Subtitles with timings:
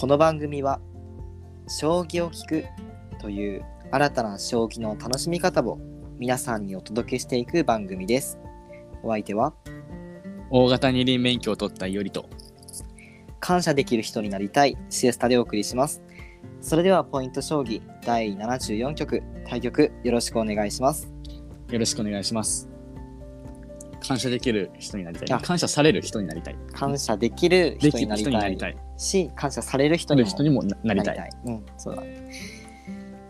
[0.00, 0.78] この番組は
[1.66, 2.64] 将棋を聞く
[3.20, 5.80] という新たな将棋の楽しみ方を
[6.20, 8.38] 皆さんにお届けしていく番組です。
[9.02, 9.54] お相手は
[10.50, 12.30] 大型二輪免許を取ったよりと。
[13.40, 16.00] 感謝できる人になりたいシエスタでお送りします。
[16.60, 21.12] それではポイント将棋第74局対局よろしくお願いします。
[21.70, 22.68] よろしくお願いします。
[24.06, 25.42] 感謝できる人になりたあい。
[25.42, 26.56] 感謝される人になりたい。
[26.72, 28.14] 感謝できる人にな
[28.46, 28.87] りたい。
[28.98, 31.30] し、感謝される人にも人にもななりたい。
[31.44, 32.30] うん、そうだね。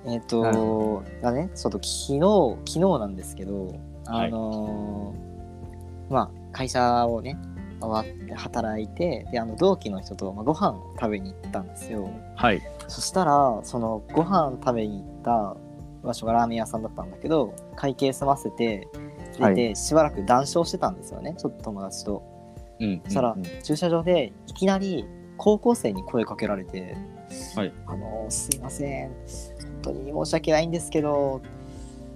[0.04, 2.20] えっ、なるとほ、だね、ちょっと昨日、
[2.66, 3.74] 昨日なんですけど、
[4.06, 5.28] あのー
[6.10, 7.36] まあ、会社をね、
[7.80, 12.10] 終わって働いて、で、あの、同期の人と、まあ、ご飯食べに行ったんですよ。
[12.34, 12.62] はい。
[12.88, 15.56] そしたら、その、ご飯食べに行った
[16.02, 18.88] 場所がラーメン屋さんだったんだけど、会計済ませて、
[19.38, 22.22] 出て、しばらく談笑してたんですよね、ちょっと友達と。
[22.80, 23.00] うん。
[23.04, 25.04] そしたらうん駐車場でいきなり
[25.38, 26.96] 高校生に声かけられて
[27.56, 29.16] はい「あのすいません本
[29.82, 31.40] 当に申し訳ないんですけど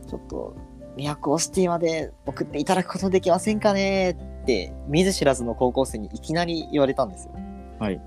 [0.08, 0.54] ちょっと
[0.96, 4.10] 都シティまで送っていただくことできませんかね?」
[4.42, 7.32] って見ず知らずの高校生にいきなり言われたんですよ。
[7.78, 8.00] はい。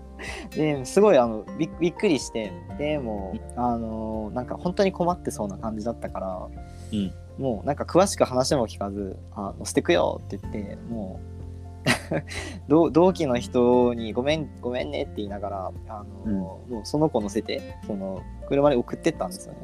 [0.56, 1.44] ですごいあの
[1.80, 6.48] びっくりしてでもうあのなんか本当に困ってそうな感じだったから、
[6.92, 11.39] うんもうなんか詳しく話も聞かず「あ乗せてくよ」って言ってもう
[12.68, 19.58] 同同期の人にごめん「ごめんね」って言いながらあの、もうその子乗せてその車で送ってったんですよね。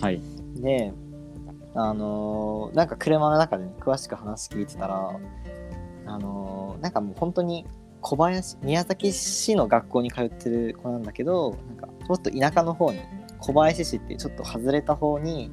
[0.00, 0.20] はい。
[0.56, 0.92] で
[1.74, 5.10] あのなんか車の中で、ね、詳しく話聞いてたら
[6.06, 7.66] あのなんかもう本当に
[8.00, 13.00] 小林宮崎市の学校に通ってる子なんだけどなんかちょっと田舎の方に
[13.38, 15.50] 小林市ってちょっと外れた方に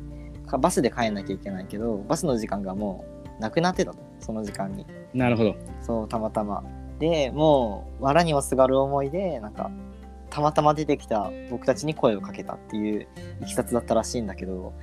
[0.48, 3.06] かバスで帰んなきゃいけないけどバスの時間がも
[3.38, 5.56] うなくなってたとその時間になるほど。
[5.82, 6.64] そうたまたま
[7.00, 9.70] でもう藁にもすがる思いでなんか
[10.30, 13.08] たまたま出てきた僕たちに声をかけたっていう
[13.42, 14.73] いきさつだったらしいんだけど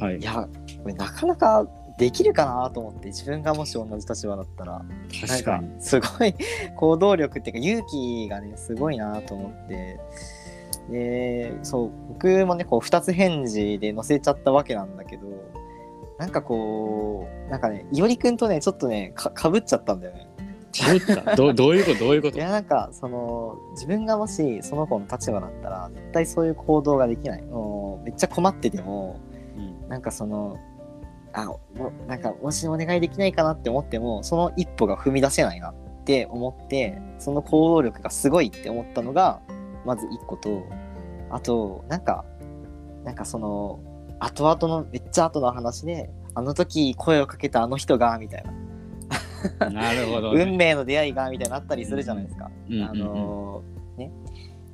[0.00, 0.22] はいい。
[0.22, 0.48] や
[0.82, 1.66] これなかなか
[1.98, 4.82] できるかなと思って自分がもし同じ立場だったら
[5.26, 5.68] 確かに。
[5.80, 6.34] すごい
[6.76, 9.98] 行動力っていうか勇気がねすごいなと思って
[10.90, 15.26] でそう僕もねこう2つ返事で載せちゃったわけなんだけど
[16.18, 20.28] なんかこうなんかねいおりくんとねちょっとねかかぶっちゃったんだよね。
[20.86, 21.36] どういった？
[21.36, 21.98] どうどういうこと？
[22.00, 22.36] どういうこと？
[22.36, 27.42] いやなんかその自分がもしその子の立場だったら絶対そういう行動ができない。
[27.42, 29.20] もうめっちゃ困ってても
[29.56, 29.88] うん。
[29.88, 30.58] なんかその
[31.32, 31.60] あも
[32.06, 35.74] なんかもしお願いできないかなって思ってもその一歩が踏み出せないなっ
[36.04, 39.40] て思ってその行動力がすごいって思ったのが
[39.86, 40.66] まず一個と
[41.30, 42.24] あとなんか
[43.04, 43.80] なんかその
[44.20, 48.44] 後々のめっちゃ後の話であの時声をかけたあの人がみたい
[49.60, 49.70] な。
[49.70, 50.42] なるほどね。
[50.42, 52.50] 運命の出会いがみたいなのあったりするじゃないですか。
[52.70, 54.12] うんあのーね。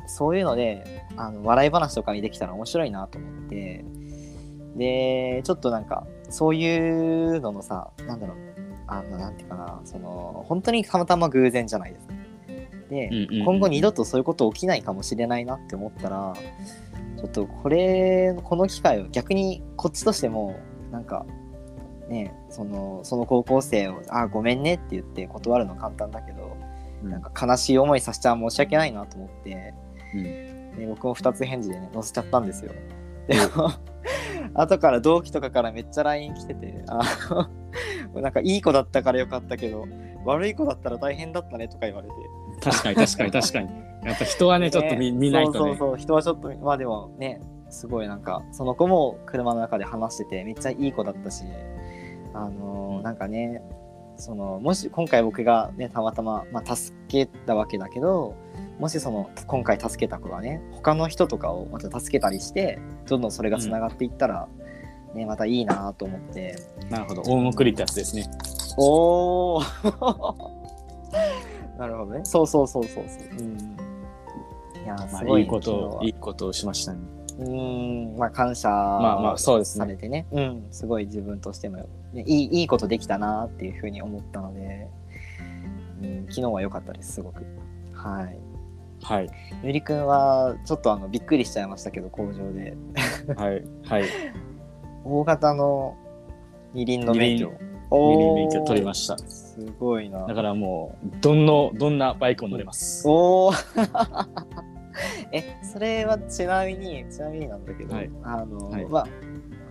[0.07, 3.85] そういうのであの笑い話とかにできたら面白いなと思って。
[4.77, 8.37] でちょっとなんかそういうののさなんだろう。
[8.87, 9.81] あのなんていうかな。
[9.85, 12.15] その本当にたまたま偶然じゃないですか。
[12.91, 13.09] で、
[13.45, 16.35] 今後二度とそういうこと起きないかもしれないなって思ったら
[17.17, 20.59] ちょっとこれこの機会を逆にこっちとしても
[20.91, 21.27] なんか
[22.09, 26.57] ねそのその高校生を「あごめんね」って言って断るの簡単だけど、
[27.03, 29.75] うんなんか悲しい思いさせちゃ申し訳ないなと思って、
[30.15, 30.23] うん
[30.77, 32.73] で僕も2つ返事でね載せちゃったんですよ。
[33.29, 33.71] でも
[34.55, 37.01] 後から同期とかからめっちゃ LINE 来ててあ
[38.15, 39.87] のなんかいい子だったからよかったけど
[40.25, 42.15] 悪い子だったら大変だったねとか言われて。
[42.65, 43.69] 確かに確かに確かに。
[44.05, 45.59] やっぱ人はね、ちょっと見見ないとね。
[45.59, 51.45] そうそうそう人はちょっとまあでもねすごいなんかその子も車の中で話しててめっちゃいい子だったし
[52.33, 53.63] あのーなんかね
[54.17, 58.37] そのもし今回僕がねたまたま、まあ、助けたわけだけど
[58.79, 64.49] もしその今回助けた子がね他の人とかをまた助けたりしてどんどんそれがつながっていったら、
[65.15, 66.57] ねまたいいなと思って
[66.91, 67.23] なるほど。
[67.23, 68.29] 大送りってやつですね。
[68.77, 69.63] おお
[71.79, 73.59] なるほどねそうそうそうそうそう、うん、
[74.85, 77.01] いやまあ、すごいいいこといいことをしましたね。
[77.39, 84.89] うーん、まあ感謝まあまあそうですねされてね、うん、すごい自分としても、ね、いいいいことできたなっていうふうに思ったので、
[86.03, 87.43] うん、昨日は良かったです、すごく。
[87.93, 88.39] はい。
[89.03, 89.31] はい。
[89.63, 92.77] ゆりくんはちょっとあのびっくりしちゃいましたけど、工場で。
[93.37, 93.65] はい。
[93.85, 94.05] はい。
[95.05, 95.97] 大型の
[96.73, 97.51] 二輪の免許。
[97.51, 99.17] 二輪免許取りましした。
[99.17, 99.27] た。
[99.27, 100.35] すごいなだ。
[100.35, 103.07] からもう、どんの、どんなバイクも乗れます。
[103.09, 103.53] おお
[105.33, 109.07] えそれはちなみにちなみになんだけど、はいあの、はいまあ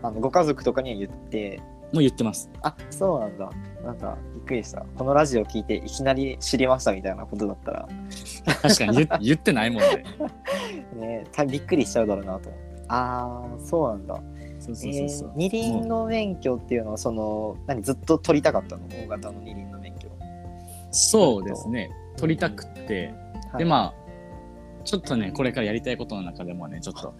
[0.07, 1.61] あのご家族とかには言って
[1.93, 2.49] もう言ってます。
[2.61, 3.49] あそうなんだ
[3.85, 7.87] なんかびっくりしたこのラジオ聞いていきなり知りましたみたいなことだったら
[8.61, 10.03] 確かに言 言ってないもんね。
[10.95, 14.19] ねたびっくりしちゃうだろうなと思ってああそうなんだ
[14.63, 15.29] そうそうそうそう。
[15.29, 18.87] えー二輪の免許っていうのはその何ずっと取りたかったの？
[18.87, 20.09] 大型の二輪の免許。
[20.91, 21.89] そうですね。
[22.17, 23.13] 取りたくって、
[23.57, 27.13] であまあちょっとねこれからやりたいことの中でもねちょっと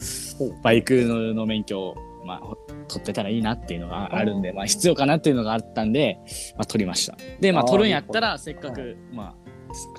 [0.62, 1.96] バイクのの免許を、
[2.26, 2.56] まあ、ほ
[2.88, 6.20] 取ってたらいいなっていうのがあるんで、まあ、必要かなっていうのがあったんで、
[6.56, 7.18] まあ、取りました。
[7.40, 9.36] でまあ取るんやったらせっかく、まあ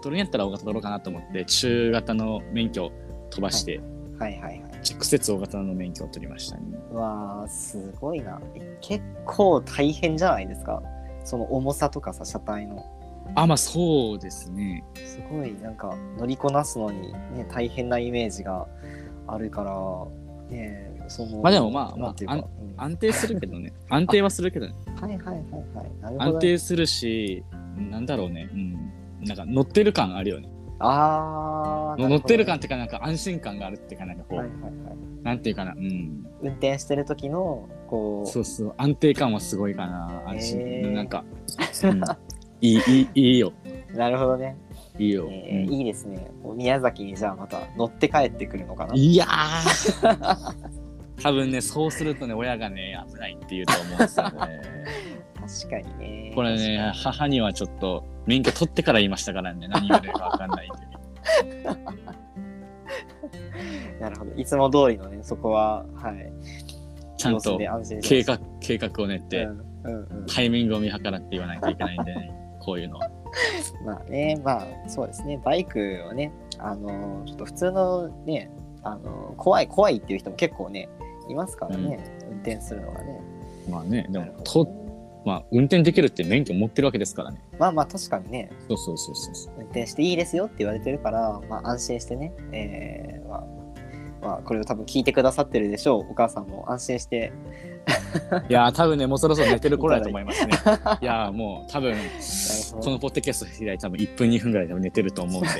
[0.02, 2.92] 取るんやったら大型取ろうかなと思って中型の免許を
[3.30, 3.80] 飛ばして、
[4.20, 6.62] はいはいはい直接大型の免許を取りましたね。
[6.92, 8.40] うわあすごいな。
[8.54, 10.82] え結構大変じゃないですか？
[11.24, 12.84] その重さとかさ車体の。
[13.34, 14.84] あまあそうですね。
[14.94, 18.66] すごいなんか乗りこなすのにね大変なイメージが
[19.26, 19.72] あるから
[20.54, 22.44] ねえそのまあでもまあまあうん。
[22.76, 23.72] 安定するけどね。
[23.88, 24.74] 安定はするけどね。
[25.00, 25.90] はいはいはいはい。
[26.02, 27.42] なるほど安定するし
[27.90, 28.48] なんだろうね。
[28.52, 28.90] うん。
[29.24, 30.48] なんか乗ってる感あるよね
[30.86, 34.72] ああ乗ってる感っていうかなんか安心感があるっていうかなんかこう、はいはいはい。
[35.22, 36.26] なんていうかなうん。
[36.42, 40.90] 運転してる時のこうそうそう安定感はすごいかな安心、へー。
[40.92, 41.24] なんか、
[41.84, 42.02] うん。
[42.60, 43.52] いいいいいいよ。
[43.94, 44.56] なるほどね、
[44.98, 45.72] いいよ、えーうん。
[45.72, 46.30] いいですね。
[46.56, 48.94] 宮崎にじゃあまた乗って帰ってくるのかな。
[48.94, 50.84] いやー。
[51.22, 54.62] 多分ねそうするとね親がね危ないって言うと思うんですよね
[55.46, 56.32] 確かにね。
[56.34, 60.78] これね母にはちょっと免許取ってから言いましたからね 何言われるか分かんないんで。
[64.00, 64.32] なるほど。
[64.34, 66.32] いつも通りのねそこははい。
[67.16, 67.58] ちゃんと
[68.02, 70.26] 計画計画を練って、うんうんうん。
[70.26, 73.10] タイミングを見計らって言わないといけないんでねこういうのは。
[73.84, 78.50] まあね、まあそうですね、バイクはね、あのちょっと普通のね、
[78.82, 80.88] あの怖い怖いっていう人も結構ね、
[81.28, 81.98] いますからね、
[82.30, 83.20] 運転するのがね。
[83.68, 84.83] まあねでもと
[85.24, 87.42] まあ運転できるって免許持ってるわけですからね。
[87.58, 89.54] まあまあ確かにね、そうそうそうそうそう。
[89.58, 93.44] 運転していいですよって言われてるから、まあ安心してね、えーまあ、
[94.22, 97.32] まあこれを多分聞いてくださってるでしょう、お母さんも安心して、
[98.48, 100.52] いやー多分ねもうそろそろ寝てる頃だと思いますね。
[101.00, 102.82] いやーもう多分ほど。
[102.82, 105.48] このポッドキャスト開いて多分1分2分ぐらいでも寝てると思うんで。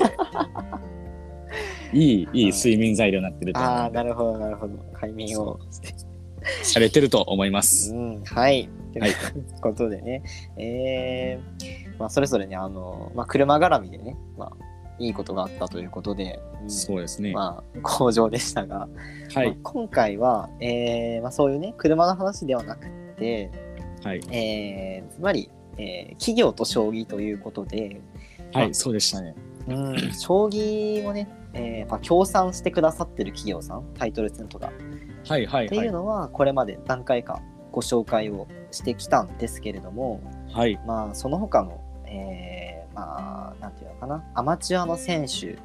[1.93, 3.97] いいいい睡眠材料になってると思ああ、うんで。
[3.97, 5.59] なるほど、なるほど、快眠を。
[5.71, 5.93] して。
[6.63, 7.93] されてると思います。
[7.93, 8.69] うん、はい。
[8.93, 10.23] とはいいうことでね、
[10.57, 14.51] えーまあ、それぞれね、あの、まあ、車絡みでね、まあ、
[14.99, 17.31] いいことがあったということで、うんそうですね。
[17.31, 18.87] まあ、好調でしたが、は
[19.35, 22.87] まあい今回は、えーまあ、そういうね、車の話ではなく
[23.17, 23.51] て、
[24.03, 24.21] はい。
[24.31, 28.01] えーつまり、えー企業と将棋ということで、
[28.53, 29.35] はいそうでしたね。
[29.67, 34.71] うん、将棋をね、えーやっぱ協賛してくださってる企業さん、タイトル戦とか、
[35.27, 37.41] はいはいってはいいうのはこれまで何回か
[37.71, 40.79] ご紹介をしてきたんですけれどもはい。
[40.85, 45.57] まあその他の、えーまあなんていうのかなアマチュアの選手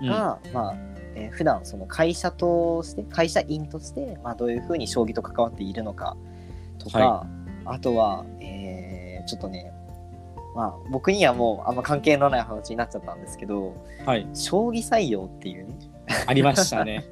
[0.00, 0.06] うん。
[0.06, 0.74] が、まあ
[1.14, 6.16] えー普段その会社として会社員として、まあ、どういうふうに将棋と関わっているのか
[6.78, 7.26] とか、は
[7.64, 9.72] あとは、えーちょっとね
[10.56, 13.74] まあ僕にはもうあんま関係のない話になっちゃったんですけど
[14.04, 14.28] はい。
[14.34, 15.74] 将棋採用っていうね。
[16.26, 17.08] ありましたね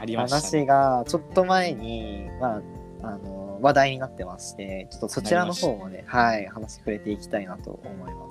[0.00, 0.42] ありましたね。
[0.42, 2.56] 話がちょっと前に、ま
[3.02, 8.26] あ、あの話題になってましてちょっとそちらの方もねはい話触れていきたいなと思いま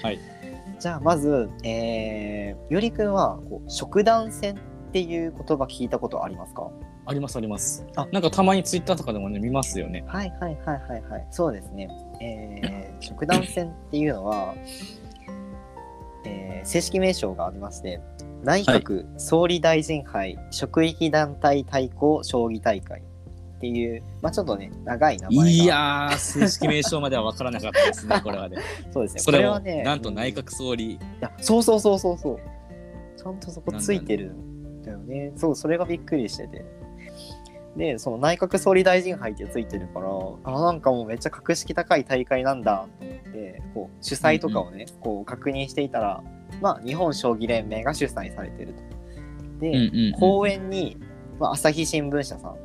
[0.00, 0.04] す。
[0.04, 0.18] はい。
[0.78, 6.70] じゃあまず、えー、よりくんはこう食団戦っていう言葉聞いたことありますか？
[7.06, 7.86] ありますあります。
[7.96, 8.06] あ。
[8.12, 10.04] なんかたまにツイッターとかでもね見ますよね。
[10.06, 11.26] はいはいはいはいはい。
[11.30, 11.88] そうですね、
[12.20, 14.54] えー、食団戦っていうのは、
[16.24, 18.00] えー正式名称がありまして
[18.42, 25.50] 内閣総理大臣杯職域団体対抗将棋大会っていう、まあ、ちょっとね長い名前が。
[25.50, 28.58] いやー正式名称までは分からなかったですね これはね。
[28.92, 29.20] そうですね。
[29.20, 30.92] それもこれはねなんと内閣総理。
[30.92, 32.38] いやそうそうそうそうそう。
[33.16, 35.32] ちゃんとそこついてるんだよね。
[35.36, 36.64] そうそれがびっくりしてて
[37.76, 40.08] でその内閣総理大臣杯ってついてるから
[40.44, 46.22] あなんかもうめっちゃ格式高い大会なんだと思ってこう主催とかをね、こう確認していたら
[46.60, 48.82] まあ日本将棋連盟が主催されてると。
[49.60, 50.96] で、うんうんうん公演に、
[51.38, 52.56] まあ、朝日新聞社さん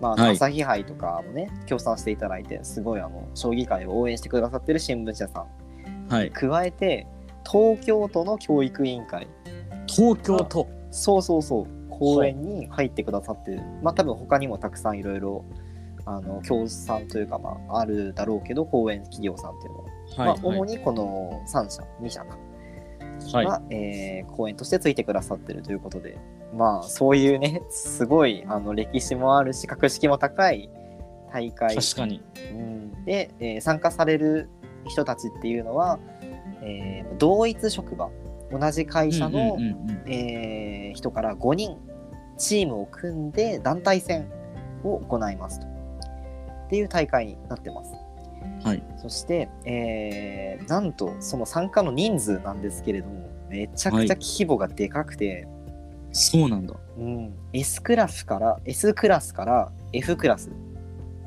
[0.00, 0.32] まあ、はい。
[0.32, 5.46] 朝日杯とかもね協賛していただいてすごいあの将棋界を応援してくださってる新聞社さ
[5.86, 6.08] ん。
[6.08, 6.30] はい。
[6.30, 7.06] 加えて
[7.48, 9.28] 東京都の教育委員会。
[9.86, 10.68] 東京都。
[10.90, 15.44] そうそうそう講演に入ってくださってるまあ多分他にもたくさんいろいろ
[16.06, 19.78] あの協賛というかまああるだろうけど講演企業さんっていうの。
[19.78, 22.38] は、はいまあ、主にこの3社2社か。
[23.34, 23.46] はい。
[23.46, 26.18] が、えー講演としてついてくださってるということで。
[26.56, 30.70] まあそういうねすごいあの歴史もあるし格式も高い
[31.32, 31.76] 大会。
[31.76, 32.22] 確かに。
[32.52, 33.04] うん。
[33.04, 34.48] で、えー参加される
[34.86, 35.98] 人たちっていうのは、
[36.62, 38.08] えー同一職場。
[38.52, 39.56] 同じ会社の、
[40.92, 41.78] 人から5人
[42.40, 44.26] チームを組んで団体戦
[44.82, 45.66] を行いますと。
[45.66, 47.92] っていう大会になってます。
[48.64, 48.82] はい。
[48.96, 55.46] そして、えーなんとその参加の人数なんですけれどもめちゃくちゃ規模がでかくて、
[56.12, 56.74] そうなんだ。
[56.98, 60.50] うん、S クラスから S クラスから F クラス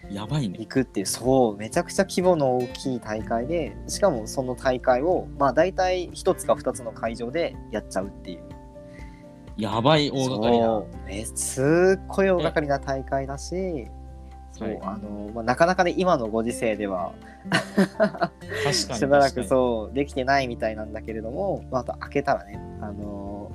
[0.09, 0.57] やばいね。
[0.59, 8.41] いくっていうそうめちゃくちゃ規模の大きい大会でしかもその大会をまあ大体1つか2つの会場でやっちゃうっていう
[9.57, 10.65] やばい大掛かりな。
[10.65, 13.87] そうめすっごい大掛かりな大会だし
[14.63, 17.13] そう、はいあのまあ、なかなかね今のご時世では。
[18.71, 19.43] しばらくう。
[19.43, 23.51] そうできてないみたいなんだけれどもまた開けたらねあの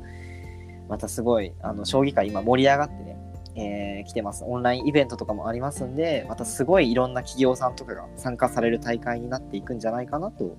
[0.88, 3.16] またすごいあの将棋界今盛り上がってね、
[3.56, 10.56] えー来てますオンラインイベントとかもありますんでまたすごいいろんな企業さんとかが参加される大会になっていくんじゃないかなと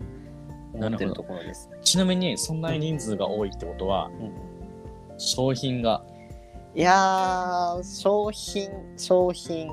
[0.74, 1.70] 思ってるところです。
[1.82, 4.50] ちなみに、そんなに人数が多いってことは、うん
[5.20, 6.01] 商品が。
[6.74, 9.70] いやー、商品、商品、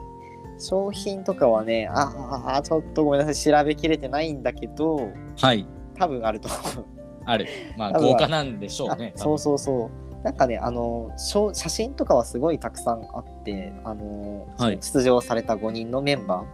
[0.59, 5.67] 商品とかはね、ああ、ちょっとごめんなさい、調べきれてないんだけど、はい。
[5.99, 6.85] 多分あると思う。
[7.25, 7.47] ある。
[7.77, 9.13] まあ、豪華なんでしょうね。
[9.17, 10.25] あそうそうそう。
[10.25, 16.45] なんかね、あの、写真とかはすごいたくさんあって、あの、はい出場された5人のメンバ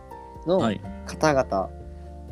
[0.45, 0.81] ーのはい。
[1.07, 1.71] 方々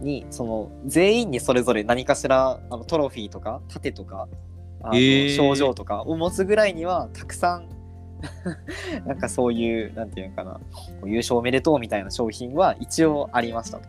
[0.01, 4.29] に、その、全員にそれぞれ何かしら、あのトロフィーとか、盾とか、
[4.83, 7.69] あのえー賞状とかを持つぐらいには、たくさん、
[9.07, 10.61] なんかそういう、なんていうのかな、
[11.05, 13.89] 優勝おめでとうみたいな商品は一応ありましたと。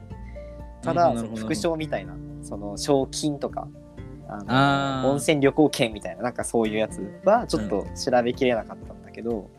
[0.81, 3.67] ただ、その副賞みたいな、その賞金とか、
[4.27, 9.49] あの温泉旅行券みたいな、なんかそういうやつはちょっと調べきれなかったんだけど、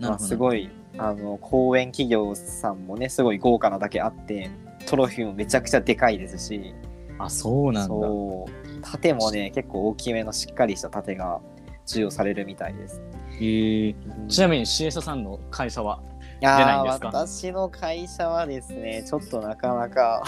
[0.00, 0.36] まあ、すい。
[0.36, 4.50] ごいあの公演企業さんもねすごい豪華なだけあって
[4.86, 6.74] トロフィーもめちゃくちゃでかいですし
[7.18, 7.88] あ、そうなんだ。
[7.88, 11.40] そう盾もね結構大きめのしっかりした盾が
[11.84, 13.02] 授与されるみたいです。
[13.40, 16.00] えーちなみに、シエサさんの会社は？
[16.40, 17.08] 出ないんですか？
[17.08, 20.22] 私の会社はですねちょっとなかなか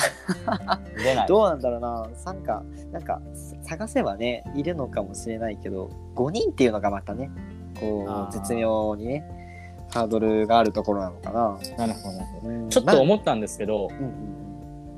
[0.97, 1.29] 出ない。
[1.29, 3.21] どうなんだろうな参加なんか
[3.63, 7.31] 探せばねいるのかもしれないけど5人っていうのがまたね
[7.81, 9.25] こう絶妙にね
[9.91, 11.59] ハードルがあるところなのかな。
[11.77, 12.49] なるほどなるほど。
[12.49, 14.43] うんちょっと思ったんですけど、うんうん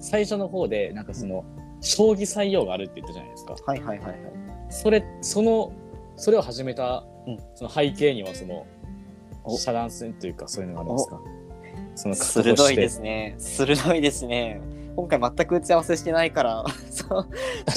[0.00, 1.46] 最初の方で、なんかその、
[1.80, 3.54] 将棋採用があるって言ったじゃないですか。
[3.64, 4.18] はいはいはいはい。
[4.68, 5.72] それ、その、
[6.16, 8.66] それを始めたうん、その背景には、その、
[9.44, 9.56] お。
[9.58, 11.20] 遮断戦というか、そういうのがあるんですか？
[11.96, 13.34] その、鋭いですね。
[13.38, 14.60] 鋭いですね。
[14.96, 17.26] 今回全く打ち合わせしてないから、 そ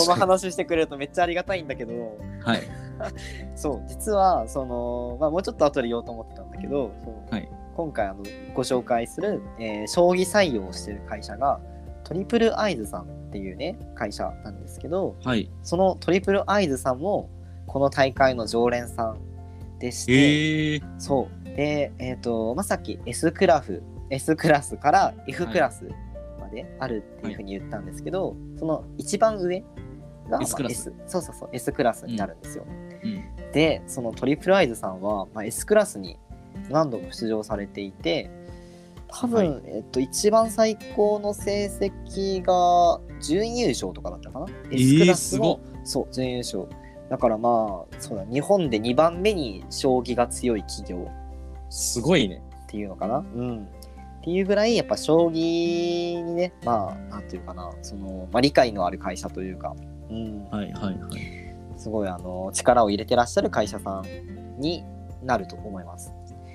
[0.08, 2.62] の話してくれるとめっちゃありがたいんだけど、はい。
[3.56, 7.34] そう、実は、その、まあ、もうちょっと後で言おうと思ってたんだけど、そう。
[7.34, 7.50] はい。
[7.76, 8.24] 今回あの
[8.56, 11.60] ご紹介する、えー将棋採用をしてる会社が、
[12.04, 15.50] トリプルアイズさんっていうね、会社なんですけど、はい。
[15.64, 17.30] そのトリプルアイズさんも、
[17.66, 19.18] この大会の常連さん
[19.80, 21.56] でして、ええそう。
[21.56, 25.90] で、えっ、と、まあ、さっき S クラフ、S クラスから F クラス
[26.40, 29.66] まであるっていうふうに言ったんですけど、その一番上が、
[30.30, 32.66] まあ S クラスそうそうそう、S クラスになるんですよ。
[33.04, 33.52] うん。
[33.52, 36.18] で、そのトリプルアイズさんは、まあ、S クラスに
[36.70, 38.30] 何度も出場されていて、
[39.08, 46.66] 多分、はいえっと、一番最高の成績が準優勝とかだったかな、?S クラスの、そう、準優勝。
[47.10, 51.10] だからまあ、そうだ、日本で2番目に将棋が強い企業
[51.70, 52.42] すごいね。
[52.64, 53.18] っていうのかな？
[53.20, 53.64] うん。
[53.64, 59.74] っていうぐらい、やっぱ将棋にね、まあ、なんていうかな、その、まあ、理解のある会社というか、
[60.10, 61.78] うん、はいはいはい。
[61.78, 64.84] すごい、あの、力を入れてらっしゃる会社さんに
[65.24, 66.12] なると思います。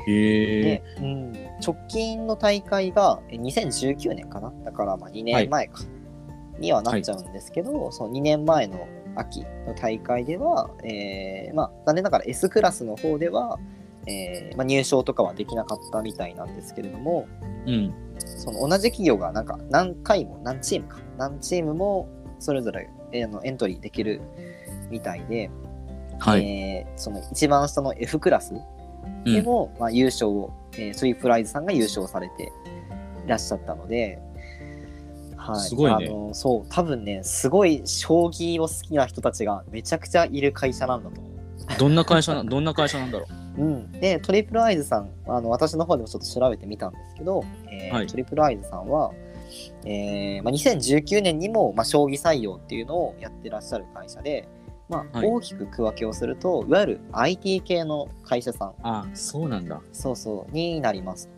[0.07, 1.33] へえで、うん、
[1.65, 4.53] 直近の大会がえ2019年かな？
[4.65, 5.81] だからまあ2年前か、
[6.59, 13.59] にはなっちゃうんですけど、その2年前の秋の大会では、えーまあ、残念ながら S クラスの方では、
[14.07, 17.27] えーまあ、入賞とかはできなかったみたいなんですけれども
[17.67, 17.95] うん。
[18.19, 24.21] その同じ企業がなんか何回も何チームか何チームもそれぞれえーあのエントリーできる
[24.91, 25.51] みたいで、
[26.19, 26.45] はい。
[26.45, 28.55] えーその一番下の F クラス
[29.25, 29.35] うん。
[29.35, 32.53] でも、まあ、優勝を、えー、スリープライズさんが優勝されて
[33.25, 34.21] いらっしゃったので、
[35.43, 36.07] はい、すごいね。
[36.09, 41.33] あのそう多分ねすごい将棋を好きな人たちがめちゃくちゃいる会社なんだと思う。
[41.79, 43.27] どんな会社な、 どんな会社なんだろ
[43.59, 43.63] う。
[43.65, 48.07] ん、でトリプルアイズさんあの私の方でもちょっと調べてみたんですけど、えーはい。
[48.07, 49.13] トリプルアイズさんは、
[49.85, 54.49] えーまあ、2019年にも、まあ、将棋採用っていうのをやってらっしゃる会社で、
[54.89, 55.29] まあ、はい。
[55.29, 58.75] 大きく区分けをすると、い、わゆる IT 系の会社さん。
[58.83, 59.81] あそうなんだ。
[59.93, 61.29] そうそうになります。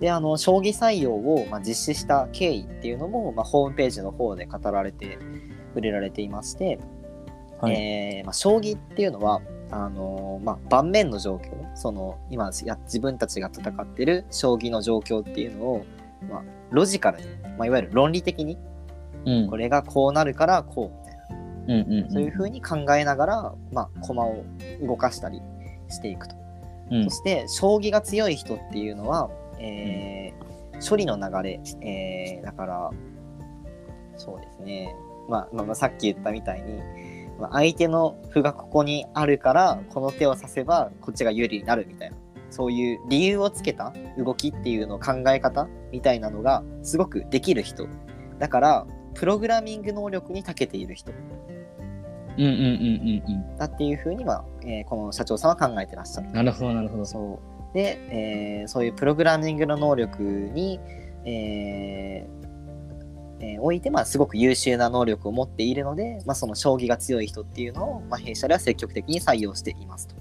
[0.00, 5.18] であの将棋採用を、まあ、実施した経緯っていうのも、まあ、ホームページの方で語られて
[5.68, 6.80] 触れられていまして、
[7.60, 7.74] はい。
[7.74, 15.86] えーまあ、将棋っていうのはあのーまあ、盤面の状況その今や自分たちが戦ってる将棋の状況っていうのを、
[16.28, 17.26] まあ、ロジカルに、
[17.56, 18.58] まあ、いわゆる論理的に
[19.26, 24.44] うんこれがこうなるからこうみたいなうんうんんそういうふうに考えながら、まあ、駒を
[24.82, 25.40] 動かしたり
[25.88, 26.34] していくと。
[26.90, 29.30] うんそして将棋が強い人っていうのは、
[29.60, 30.50] えー
[30.88, 32.90] 処理の流れ、えーだから
[34.16, 34.94] そうですね、
[35.28, 36.78] まあ、まあまあさっき言ったみたいに、
[37.38, 42.16] まあ、相手の歩がここにあるからこの手を指せばこっちが有利になるみたいな
[42.50, 47.86] そういう理由をつけた動きっていうの考え方みたいなのがすごくできる人
[48.38, 51.12] だからプログラミング能力に長けている人
[52.38, 52.62] うんうんうん
[53.28, 53.56] うんうん。
[53.56, 56.30] だっていうふうに、まあえーこの社長さんは考えてらっしゃる。
[56.30, 57.04] なるほどなるほど。
[57.04, 60.78] そうで、えーそういうプログラミングの能力に、
[61.24, 62.40] えー
[63.40, 70.16] えーおいて、まあ、すごく優秀な能力を持っているので、まあ、その将棋が強い人っていうのを、まあ、弊社では積極的に採用していますと。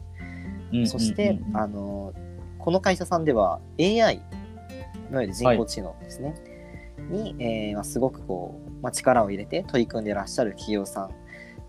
[0.73, 2.13] うんそして、あの
[2.59, 4.21] この会社さんでは AI
[5.11, 6.35] いわゆる人工知能ですね、
[7.09, 11.11] に、えーまあ、すごくこう、まあ、力を入れて取り組んでらっしゃる企業さん、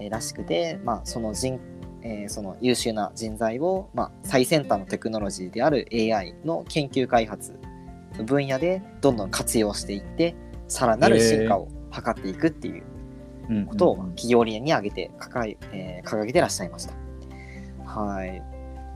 [0.01, 1.59] えーらしくて、まあ、その人
[2.03, 7.59] えーその優秀な人材を、まあ、最先端のテクノロジーである AI の研究開発
[8.17, 10.35] の分野でどんどん活用していって
[10.69, 12.85] さらなる進化を図っていくっていう
[13.51, 16.95] うんことを企業理念に挙げて掲げ,、えー掲げてらっしゃいました。
[17.85, 18.29] はい。
[18.29, 18.43] という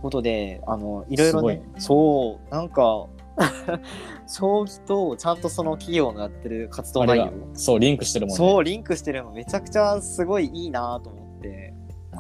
[0.03, 3.09] ことで、あの、いろいろね、そう、なんか、
[4.29, 8.37] 将棋とちゃんとその企業のやってる活動内容、そう、リンクしてるもんね。
[8.37, 11.74] そう、リンクしてるのめちゃくちゃすごいいいなと思って、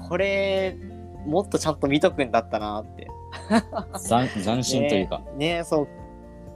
[0.09, 0.77] これ、
[1.27, 3.09] もっとちゃんと見とくんだったなって。
[4.09, 5.23] 斬斬新というか。
[5.37, 5.89] ねねそう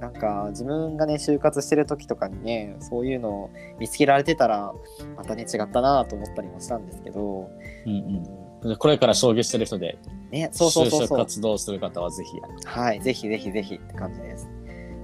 [0.00, 4.72] なんか自分がね就活してる時とかにねそういうのを見つけられてたら
[5.16, 7.50] またね違ったなと思ったりもしたんですけど、
[7.84, 8.22] うん
[8.62, 8.76] うん。
[8.76, 9.98] これから将棋してる人で、
[10.30, 12.30] ねそうそうそう就職活動する方はぜひ。
[12.64, 14.48] はいぜひぜひぜひって感じです、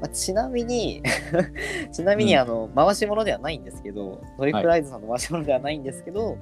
[0.01, 1.03] まあ、ちなみに
[1.93, 6.37] ちなみにうんあの、回し物ではないんですけどトリプルアイズさんの回し物ではないんですけど、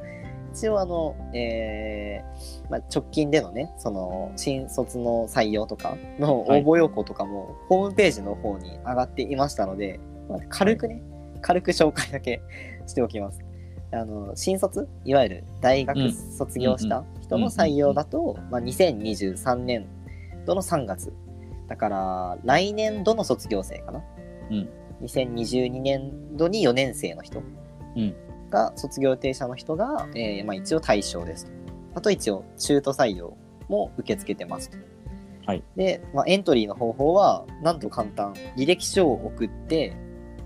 [0.55, 11.03] 一応あの、えーまあ、直近でのねその新卒の採用とかの応募要項とかも、ホームページの方に上がっていましたので、まあ、軽くね、
[11.41, 12.43] 軽く紹介だけ
[12.87, 13.41] しておきます。
[13.95, 19.87] あの新卒いわゆる大学うん卒業した人の採用だと、まあ、2023年
[20.47, 21.13] 度の3月。
[21.69, 24.03] だから来年度の卒業生かな、
[24.51, 24.69] うん。
[25.03, 27.43] 2022年度に4年生の人。
[27.97, 28.15] うん
[28.53, 31.53] が卒業予定者の人が、えーまあ、一応対象ですと。
[31.95, 33.37] あと一応中途採用
[33.69, 34.79] も受け付けてますと。
[35.45, 35.65] はい。
[35.75, 38.35] で、まあ、エントリーの方法はなんと簡単。
[38.57, 39.97] 履歴書を送って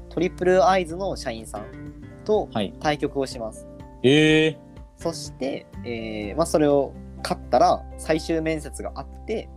[0.08, 1.64] トリプルアイズの社員さん
[2.24, 2.72] とはい。
[2.80, 3.68] 対局をします、
[4.02, 4.58] ええ
[4.96, 6.92] そして、えーまあ、それを
[7.22, 9.48] 勝ったら最終面接があって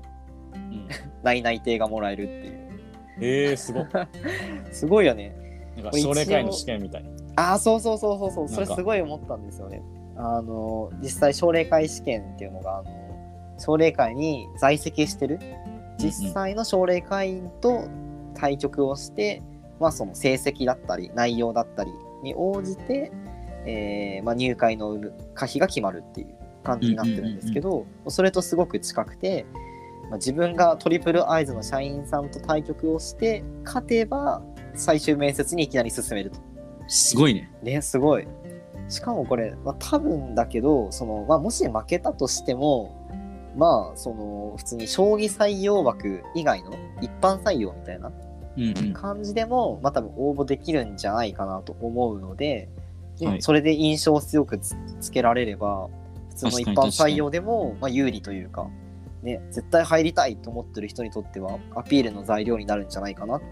[0.53, 0.87] うん。
[1.23, 2.69] 内内定がもらえるっていう。
[3.21, 3.85] ええすごい。
[4.71, 5.35] すごいよね。
[5.75, 7.18] なんか奨励会の試験みたい。
[7.35, 8.49] ああそうそうそうそうそう。
[8.49, 9.81] それすごい思ったんですよね。
[10.15, 15.39] あの実際奨励会試験っていうのがあの奨励会に在籍してる
[15.97, 17.87] 実際の奨励会員と
[18.35, 19.41] 対局をして、
[19.79, 21.91] まあその成績だったり内容だったり
[22.23, 23.11] に応じて、
[23.65, 24.97] えーまあ、入会の
[25.33, 26.27] 可否が決まるっていう
[26.63, 29.45] 感じになってるんですけど、それとすごく近くて、
[30.09, 34.41] まあ、自分がトリプルアイズの社員さんと対局をして勝てば
[34.75, 36.48] 最終面接にいきなり進めると。
[36.89, 37.49] すごいね。
[37.63, 38.27] ねすごい
[38.89, 42.95] しかもこれ、まあ、多分だけどその、まあ、もし負けたとしても
[43.55, 48.11] まあその普通に将棋採用枠以外の一般採用みたいな
[48.57, 48.93] うんうん。
[48.93, 52.67] 感じでも、まあ多分応募できるんじゃないかなと思うので、
[53.19, 55.89] ねはいそれで印象を強くつつけられれば
[56.29, 58.69] 普通の一般採用でも、まあ、有利というか、
[59.23, 63.45] ね、絶対入りたいと思ってる人にとってはアピールの材料になるんじゃないかなって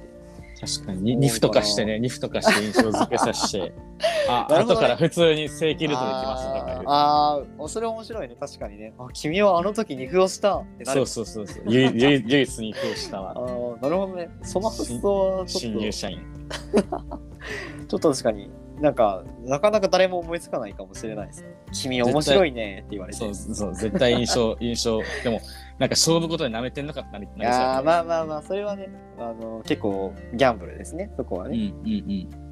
[0.59, 1.15] 確かに。
[1.15, 3.73] ニフとかしてね、ニフとかして印象付けさせて、
[4.27, 6.83] あ、ね後から普通に正規ルートで来ましたとか。
[6.85, 11.63] あーあーそれ面白いね確かにねあ君はあの時肉をしたってなるそうそうそうそう。
[11.67, 13.35] 唯唯唯一に封したあわ。
[13.77, 16.19] ーなるほどねその発想はちょ新っ入社員。
[16.49, 18.49] と ちょっと確かに
[18.81, 25.01] なんかなかなか誰も思いつかないかもしれないですね君面白いねって言われてそうそう、絶対印象、印象。
[25.23, 25.41] でも、
[25.79, 32.47] なんか勝負ことで舐めてんのかってなりいなりそうやーやけどまあまあまあそれはねあの結構ギャンブルですねそこはうんね、うんうん。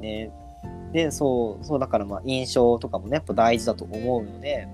[0.00, 0.30] ね。
[0.92, 4.68] で、そう、そうだからまあ印象とかもね、やっぱ大事だと思うので、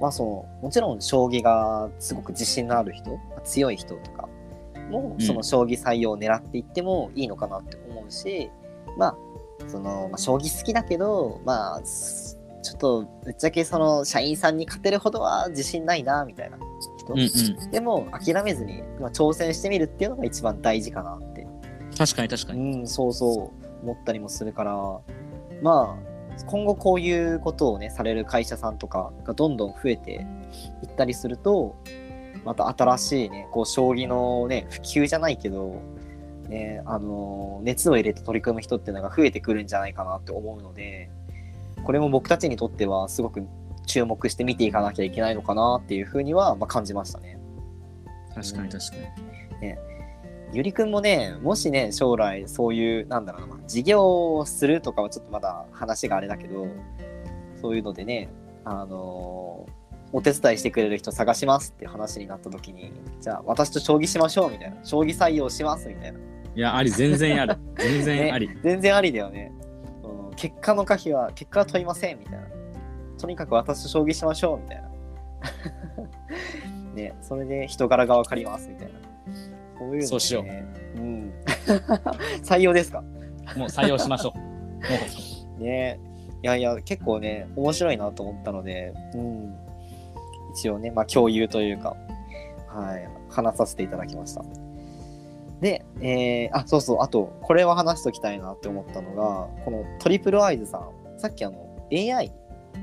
[0.00, 4.28] まあその、もちろん将棋がすごく自信のある人、強い人とか
[4.90, 8.50] も、その将棋採用を狙っていってもいいのかなって思うし、
[8.98, 9.16] まあ、
[9.68, 16.58] その、まあ、将棋好きだけど、まあ、ちょっとぶっちゃけその社員さんに勝てるほどは自信ないなみたいな
[17.02, 17.70] 人、うんうん。
[17.70, 21.46] でも諦めずに、まあ、挑戦してみるっていうのが一番大事かなって
[21.96, 22.78] 確かに確かうに。
[22.82, 24.76] ん、そうそう思ったりもするから
[25.62, 26.12] まあ
[26.46, 30.26] 今後こういうことをねされる会社さんとかがどんどん増えて
[30.82, 31.76] いったりすると
[32.44, 35.80] また新しいねこう将棋のね普及じゃないけど、
[36.48, 41.10] ね、あの熱を入れて取り組む人っていうのが増えてくるんじゃないかなって思うので
[41.84, 43.46] これも僕たちにとってはすごく
[43.86, 47.38] 注目して見ていかなきゃいけないのかなっていうふうには、まあ、感じましたね。
[48.34, 49.32] 確かに確かに。
[50.52, 56.66] ゆりくんもね、もしね、将来そういう、なんだろうな、事業をするとかはちょっとまだ話があれだけど、
[57.60, 58.28] そういうのでね、
[58.64, 59.72] あのー
[60.14, 62.92] お手伝いしてくれる人探しますって話になった時に、
[63.22, 66.18] じゃあ私と将棋しましょうみたいな、将棋採用しますみたいな。
[66.54, 67.56] いや、あり、全然ある。
[67.78, 68.50] 全然あり。
[68.62, 69.52] 全然ありだよね。
[70.04, 72.40] うん結果の可否は、結果は問いませんみたいな。
[73.22, 74.90] とにかく私と将棋しましょうみたいな。
[76.94, 78.92] ね、それで人柄がわかりますみたいな。
[79.78, 80.98] そういうの、ね、そうしよう。
[80.98, 81.32] うん。
[82.42, 83.00] 採用ですか？
[83.56, 84.38] もう採用しましょう。
[85.60, 86.00] もね
[86.42, 89.56] いやいや、結構ね、面白いなと思ったので、うん。
[90.54, 91.96] 一応ね、まあ共有というか、
[92.66, 94.42] はい、話させていただきました。
[95.60, 102.32] で、えー、あ、そうそう、あと、これは話しときたいなって思ったのが、このトリプルアイズさん、さっきあの、AI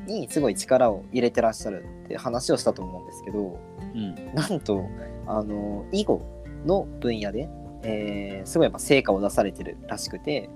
[0.10, 3.58] にすごい力を入れてらっしゃるって話をしたと思うんですけど、う。
[3.94, 4.34] うん。
[4.36, 4.84] なんと、
[5.28, 6.22] あの、囲碁
[6.66, 7.50] の分野で、
[7.84, 10.50] えーすごいやっぱ成果を出されてるらしくて、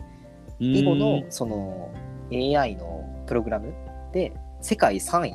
[0.60, 1.92] 囲碁のその
[2.32, 3.74] AI のプログラム
[4.12, 5.34] で世界3位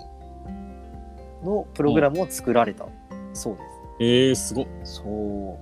[1.45, 2.87] のプログラムを作られた
[3.33, 3.65] そうです。
[4.01, 4.67] えー、すごっ。
[4.85, 5.59] そ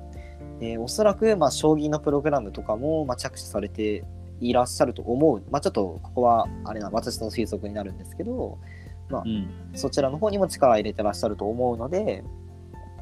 [0.59, 0.61] う。
[0.61, 4.05] で、おそらく、まあ、将棋のプログラムとかも、まあ、着手されて
[4.41, 5.43] いらっしゃると思う。
[5.51, 8.59] まあ、ちょっと、ここは、あれな、私の推測になるんですけど、
[9.11, 9.49] うん。
[9.75, 12.25] そちらの方にも力を入れてらっしゃると思うので、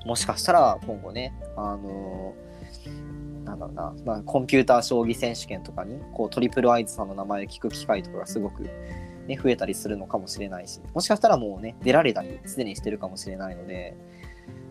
[0.04, 2.34] もしかしたら今後ね、あの
[3.44, 8.62] なんだろうな、まあ、コンピューター将棋選手権とかにこうトリプルアイズさんの名前を聞く機会とかがすごく、
[9.26, 13.96] ね、増えたりするのかもしれないしもしかしたらもうね出られたりすでにしてるかもしれないので、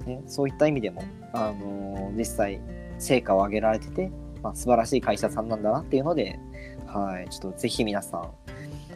[0.06, 2.60] ね、そういった意味でも、あの実際
[2.99, 6.39] 成果を上げられてて、まあ、素晴らしい会社さんなんだなっていうので、
[6.93, 8.32] はい、ちょっとぜひ皆さん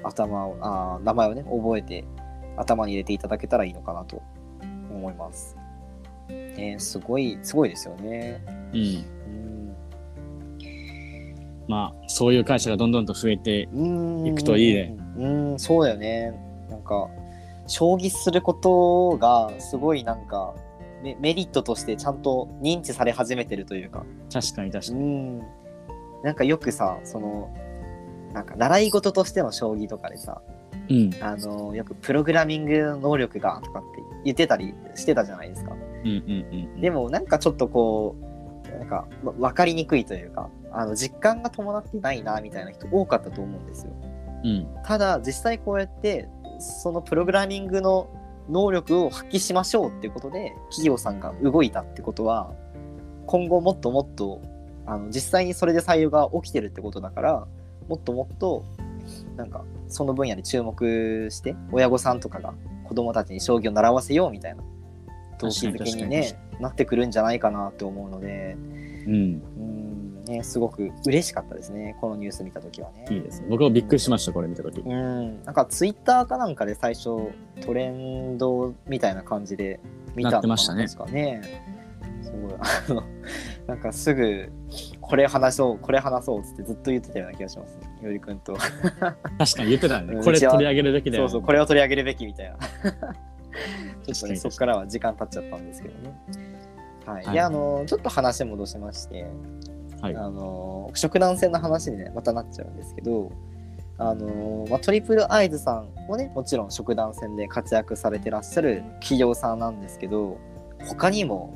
[0.03, 2.05] 頭をあー名前をね覚えて
[2.55, 4.21] 頭に入れていただけたらいいのかなと
[4.89, 5.55] 思います。
[6.29, 8.43] ね、すごいすごいですよね。
[8.73, 8.79] うん。
[8.79, 9.17] うん
[11.67, 14.95] まあ、そういう会社がどんどんと増えて、うん行くといいね。
[15.17, 16.33] うん、そうだよね。
[16.69, 17.09] なんか、
[17.67, 20.55] 将棋することがすごいなんか、
[21.03, 25.03] メメリットとしてちゃんと認知され始めてるというか、確かに確かうに。
[25.03, 25.39] ん。
[26.23, 27.53] なんかよくさ、その、
[28.33, 30.41] なんか習い事としての将棋とかでさ、
[30.89, 31.11] うん。
[31.21, 33.87] あの、よくプログラミング能力がとかって
[34.25, 35.73] 言ってたりしてたじゃないですか。
[35.73, 36.81] うんうんうん。
[36.81, 38.27] でもなんかちょっとこう
[38.77, 43.91] なんかわ分かりにくいというかあの実感が伴ってないなみたいな人多かったと思うんですよ
[44.43, 44.67] うん。
[44.83, 46.27] ただ実際こうやって
[46.59, 48.09] そのプログラミングの
[48.49, 52.51] 能力を発揮しましょうっていうことで企業さんが動いたってことは
[53.25, 54.41] 今後もっともっと
[54.85, 57.47] あの実際にそれで採用が起きてるってことだから
[57.87, 58.65] もっともっと
[59.35, 64.63] なんかその分野に注目して親御さんとかが子供たちに将棋を習わせようみたいな
[65.39, 68.57] 動機づけにねなってくるんじゃないかなって思うので
[69.07, 69.13] うん。
[69.13, 69.97] うん
[70.27, 73.07] ねすごく嬉しかったですねこのニュース見た時はね。
[73.09, 73.47] いいですね。
[73.49, 74.79] 僕もびっくりしました、これ見たとき。
[74.79, 79.79] うん、なんかツイッターかなんかで最初トレンドみたいな感じで
[80.15, 81.63] 見たのなってましたね確かね。
[82.23, 83.03] すごいあの
[83.67, 84.51] なんかすぐ
[85.07, 87.99] これ話そうこれ話そうっつってずっと言ってたような気がしますね。
[88.01, 88.53] よりくんと。
[88.55, 90.13] 確かに言ってたね。
[90.13, 91.23] うんこれ取り上げるべきだよ。
[91.23, 92.57] そうそうこれを取り上げるべきみたいな。
[94.05, 96.13] ちょっとねそこからは時間経っちゃったんですけどね。
[97.05, 97.25] はい。
[97.25, 99.25] はいいやあのちょっと話戻しまして。
[100.01, 100.15] はい。
[100.15, 103.31] あの食団戦の話にねまたなっちゃうんですけど
[103.97, 110.37] あの、まあ、トリプルアイズさんもねもちろん食団戦で活躍されてらっしゃる企業さんなんですけど
[110.85, 111.53] 他にも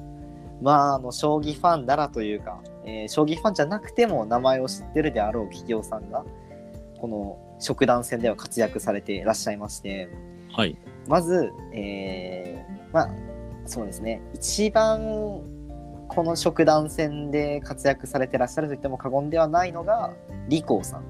[0.61, 6.25] まああの将棋ファンならというか、えー将棋ファンじゃなくても名前を知ってるであろう企業さんが
[6.99, 10.09] この食団戦では活躍されていらっしゃいまして
[10.53, 10.77] はい。
[11.07, 13.09] まず、えーまあ
[13.65, 14.21] そうですね。
[14.33, 14.99] 一番
[16.07, 20.13] この食団戦で活躍されてらっしゃると言っても過言ではないのが
[20.49, 21.03] リコーさん。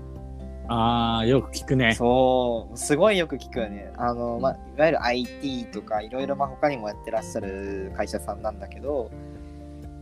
[0.67, 1.95] ああ、よく聞くね。
[1.95, 2.77] そう。
[2.77, 3.91] すごいよく聞くよね。
[3.97, 9.09] あの、まあ、いわゆる IT とかいろいろまあ他にもやってらっしゃる会社さんなんだけど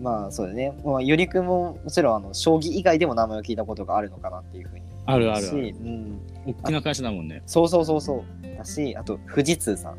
[0.01, 4.85] まあそうだね、まあ、ゆりくんももちろんあの将棋以外でも名前を聞いたことがあるのかなっていうふうに。
[5.05, 5.57] あるあるあしる。
[5.57, 7.41] うん、大きな会社だもんね。
[7.45, 8.57] そうそうそうそう。
[8.57, 9.97] だしあと富士通さん。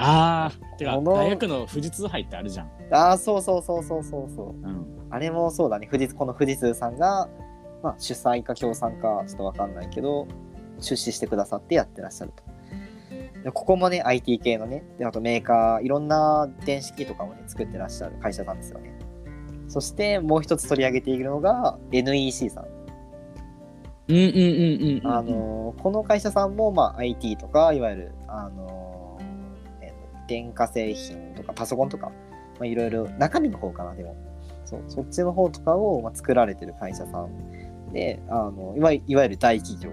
[0.00, 2.70] ああ、てか、大学の富士通杯ってあるじゃん。
[2.92, 4.46] ああそうそうそうそうそうそう。
[4.48, 4.86] うん。
[5.10, 5.88] あれもそうだね。
[5.90, 7.28] 富士この富士通さんが、
[7.82, 10.26] まあ、主催か協賛かちょっとわかんないけど
[10.80, 12.42] 出資してくださってやってらっしゃると。
[13.42, 18.97] でここもね IT 系のねであとメーカーいろんな電子機器とかをね作ってらっしゃる会社なんですよね
[19.68, 22.66] そしてもう一つ取り上げているのが NEC さん
[24.08, 25.06] うんうんうんうんうん。
[25.06, 29.20] あのこの会社さんも、まあ、IT とかいわゆる、あの
[29.80, 32.12] えー電化製品とかパソコンとか、ま
[32.64, 34.14] あ、いろいろ中身の方かなでも
[34.66, 39.90] そうそっちの方とかを、まあ、作られてる会社さんであのいわいわゆる大企業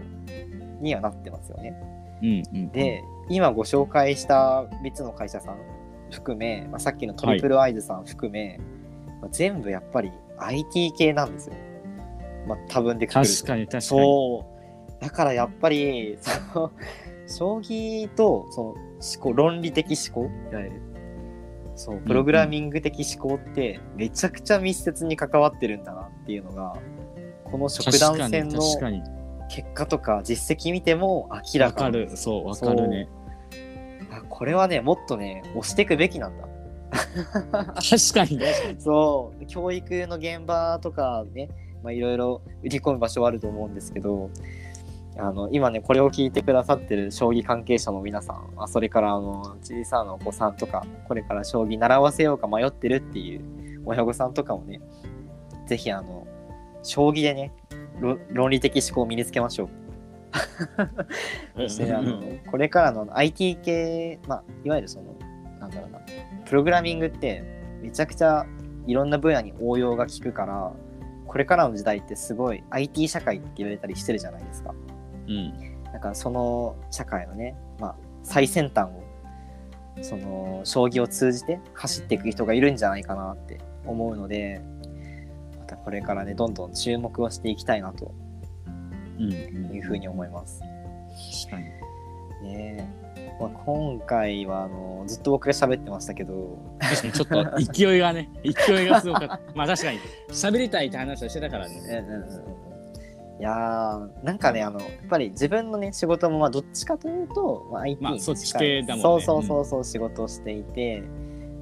[0.82, 1.74] にはなってますよね。
[2.22, 2.70] うんうん。
[2.72, 5.58] で今ご紹介した3つの会社さん
[6.12, 8.60] 含め、まあ、さっきのトリプルアイズさん含め、
[9.26, 11.56] まあ、全部やっぱり IT 系なんですよ。
[12.48, 13.82] まあ、多分で確かに確かに。
[13.82, 14.46] そ
[15.00, 15.04] う。
[15.04, 16.72] だからやっぱり、その、
[17.28, 18.80] 将棋と、その、思
[19.20, 20.30] 考、論理的思考。
[21.76, 26.78] そう、プログラミング的思考って、めちゃくちゃ密接に関わってるんだなっていうのが、
[27.46, 28.62] この職団戦の。
[29.48, 31.92] 結果とか実績見ても明らわかる。
[31.92, 33.08] かなんですそう、わかるね。
[34.12, 36.48] あこれはね、もっとね、押していくべきなんだ。
[36.96, 38.40] 確かに。
[38.80, 41.50] そう教育の現場とかね
[41.84, 44.30] まあいろいろ売り込む場所はあると思うんですけど
[45.18, 54.82] あの今ねこれを聞いてくださってる将棋関係者の皆さんあそれからあの小さなお子さんとかこれから将棋習わせようか迷ってるっていう親御さんとかもね
[55.68, 56.28] ぜひあの
[56.84, 57.54] 将棋でね
[58.00, 59.70] ろ論理的思考を身につけましょう。
[61.56, 65.16] そしてあのこれからの IT 系、まあ、いわゆるその
[65.66, 66.00] なんだろうな
[66.46, 67.44] プログラミングって
[67.82, 68.46] めちゃくちゃ
[68.88, 70.74] いろんな分野に応用が効くから
[71.28, 74.74] これからの時代ってすごい IT 社会って言われたりしてるじゃないですか
[75.28, 75.84] うん。
[75.92, 79.04] だからその社会のね、まあ、最先端を
[80.02, 84.62] その将棋を通じて走っていく人がいるんじゃないかなって思うので
[85.60, 88.14] またこれからねどんどん注目をしていきたいなと
[89.18, 89.32] うん。
[89.32, 90.60] いうふうに思います。
[91.48, 91.64] 確かに。
[92.50, 93.05] ねえ
[93.40, 96.58] まあ、今回はあのずっと僕が喋ってましたけど。
[96.80, 99.40] 確かにちょっと勢いがね、 勢いがすごかった。
[99.54, 101.80] まあ確かに、喋りたいって話をしてたからうんね。
[101.90, 102.66] うんうんうん。
[103.38, 108.62] いやーなんかねあのやっぱり自分のね仕事もまあどっちかというと、まあ、IT に近い。
[108.62, 109.02] 系だもんね。
[109.02, 111.04] そうそうそうそう仕事をしていて、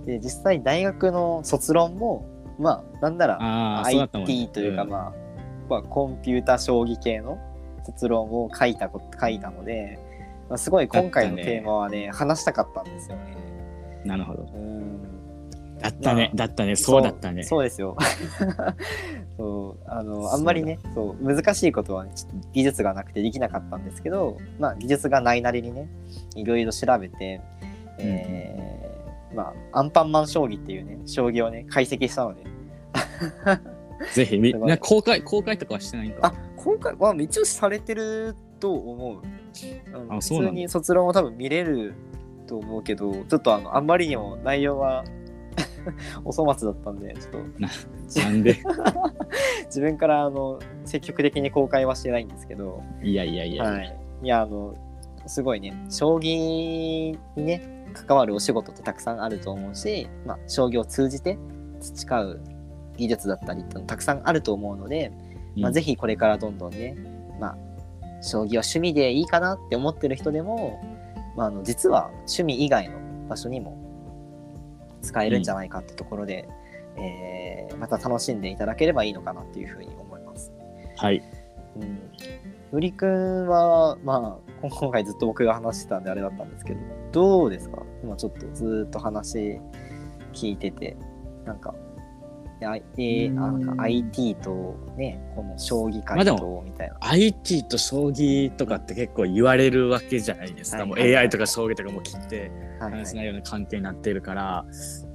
[0.05, 2.25] で実際大学の卒論も
[2.59, 3.83] まあなんなら。
[3.85, 4.89] IT というか、ん。
[4.89, 5.13] まあ、
[5.67, 7.39] まあコンピュータ将棋系の
[7.83, 9.99] 卒論を書いたこ書いたので、
[10.49, 13.35] まあ、すごい今回のテーマはね話したかったんですよね。
[14.05, 14.43] なるほど。
[14.53, 15.09] うん
[15.81, 17.43] だったね、だったね、そうだったね。
[17.43, 17.97] そうですよ。
[19.35, 25.89] そうあのあんまりねそう難しいことは、ね、ちょっと技術がなくてできなかったんですけど、まあ、技術がないなりにね
[26.35, 27.41] いろいろ調べて、
[27.97, 32.43] えーまあ、アンパンマン将棋っていうね将棋をね解析したので
[34.13, 36.27] ぜひ、み公開、公開とかはしてないんか？
[36.27, 39.17] あ今回は一応されてると思う。
[39.17, 41.93] うんあそうなんだ普通に卒論を多分見れる
[42.47, 45.03] と思うけどちょっとあのあんまりにも内容は
[46.23, 47.31] お粗末だったんでちょっ
[48.13, 48.57] となんで？
[49.67, 53.63] 自分からあの積極的に公開はしてないんですけど、いやいやいや。
[53.63, 54.75] はい、いやあの
[55.25, 61.37] すごいね将棋にね関わるお仕事ってたくさんあると思うし、まあ、将棋を通じて
[61.81, 62.41] 培う
[62.97, 65.11] 技術だったりっていうのたくさんあると思うので、
[65.57, 66.95] まあ、ぜひこれからどんどんね、
[67.39, 67.57] まあ、
[68.23, 70.81] 将棋は趣味でいいかなって思ってる人でも、
[71.35, 72.97] まあ、あの実は趣味以外の
[73.29, 73.77] 場所にも
[75.01, 76.47] 使えるんじゃないかってところで、
[76.95, 80.53] えーまた楽しんでいただければいいのかなっていうふうに思います。
[80.95, 81.21] はい。
[81.75, 81.99] うん。
[82.71, 86.79] よりくんは、まあ、今回ずっと僕が話してたんであれだったんですけど、
[87.11, 87.83] どうですか？
[88.03, 89.59] 今ちょっとずーっと話
[90.33, 90.95] 聞いてて、
[91.45, 91.73] なんか、
[92.71, 96.97] んか IT とね、この将棋界とみたいな。
[97.01, 100.85] IT と将棋とかって結構言われるわけじゃないですか。
[100.85, 104.65] もうはいはいはい AI とか将棋とかも切ってはいはい話せないような関係になっているから、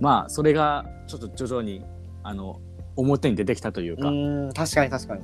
[0.01, 1.85] まあそれがちょっと徐々に
[2.23, 2.61] あの
[2.97, 5.23] 表に出てきたといううか、ーん、確かに確かに。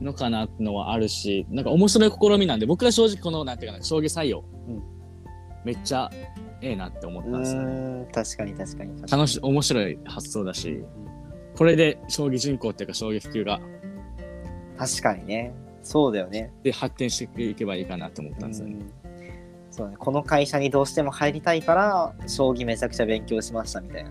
[0.00, 4.82] のかなのはあるし、なんか面白い試みなんで、僕は正直このなんていうかな将棋採用、うん
[5.64, 6.10] めっちゃ
[6.60, 8.08] ええなって思っうたんですよね。
[8.12, 9.12] 確かに確かに確かに。
[9.12, 10.82] 楽しい面白い発想だし、
[11.56, 13.60] これで将棋人口っていうか将棋普及が
[14.78, 15.54] 確かにね。
[15.82, 16.52] そうだよね。
[16.62, 18.74] で発展していけばいいかなと思ったんですよね。
[19.04, 19.12] うん
[19.72, 24.10] そうね、この会社にどうしても入りたいから将棋めちゃくちゃ勉強しましたみたいな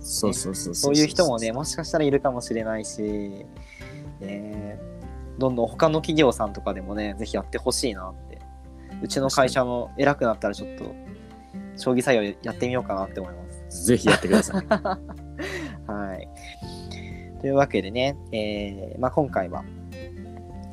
[0.00, 3.02] そうそうそうそういう人もねもしかしたらいるかもしれないし、
[4.20, 4.78] ね、
[5.38, 8.38] どんどん他の企業さんとかでもねぜひやってほしいなって
[9.02, 10.94] うちの会社も偉くなったらちょっと
[11.76, 13.84] 将棋採用やってみようかなって思います。
[13.84, 14.64] ぜひやってください。
[15.90, 16.28] はい。
[17.40, 19.64] というわけでね、えーまあ、今回は、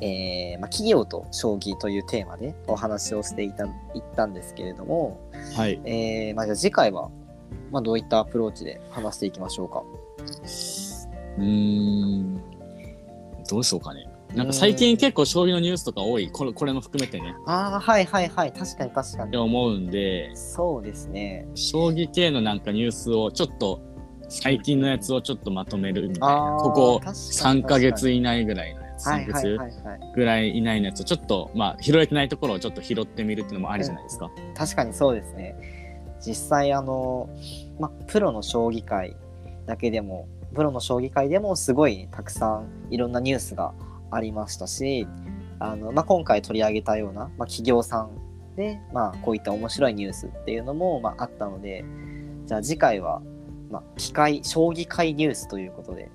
[0.00, 5.20] えーまあ、企業と将棋というテーマでお話をしていたいったんですけれども、
[5.56, 5.80] はい。
[5.84, 7.10] えーまあ、じゃあ次回は、
[7.70, 9.82] まあ、どういったアプローチで話していきましょうか？
[11.38, 12.40] うーん。
[13.48, 14.06] どうしようかね。
[14.34, 16.30] なんか最近結構将棋のニュースとか多い。
[16.30, 17.34] これこれも含めてね。
[17.46, 18.52] ああ、はいはいはい。
[18.52, 19.28] 確かに確かに。
[19.28, 21.48] って思うんで、そうですね。
[21.54, 23.80] 将棋系のなんかニュースをちょっと、
[24.28, 26.56] 最近のやつをちょっとまとめるみたいあな。
[26.58, 29.06] ーここ確かに3ヶ月以内ぐらいのやつ。
[29.06, 29.70] 3はいはいヶはいはい。
[30.00, 34.30] 月ぐらい以内のやつをちょっと、まあ、拾えてないところをちょっと拾ってみるっていうのもありじゃないですか。
[34.54, 35.54] 確かにそうですね。
[36.20, 37.28] 実際あの、
[37.78, 39.16] ま、プロの将棋界
[39.66, 43.72] だけでもプロの将棋界でもすごいたくさんいろんなニュースが
[44.10, 45.06] ありましたし
[45.60, 48.10] あの、ま、今回取り上げたような、ま、企業さん
[48.56, 51.84] で、まあ、こういった面白いニュースっていうのも、まあ、あったので
[52.46, 53.22] じゃあ次回は、
[53.70, 56.10] ま、機械将棋界ニュースということで、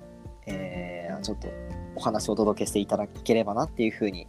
[0.46, 1.48] えーちょっと
[1.96, 4.26] お話をお届けしていただければなっていうふうに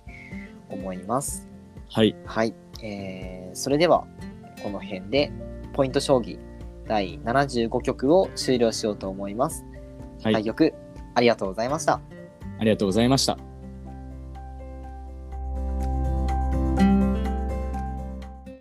[0.69, 1.49] 思います。
[1.89, 2.15] はい。
[2.25, 4.05] はい、えーそれでは
[4.63, 5.31] この辺で
[5.73, 6.39] ポイント将棋
[6.87, 9.65] 第75局を終了しようと思います。
[10.23, 10.33] はい。
[10.33, 10.73] 対局
[11.13, 12.01] ありがとうございました。
[12.59, 13.44] ありがとうございました。